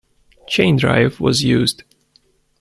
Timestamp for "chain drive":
0.47-1.19